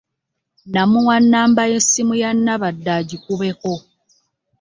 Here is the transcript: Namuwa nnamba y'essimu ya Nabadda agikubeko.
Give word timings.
Namuwa 0.71 1.15
nnamba 1.23 1.61
y'essimu 1.71 2.13
ya 2.21 2.31
Nabadda 2.43 2.91
agikubeko. 3.01 3.71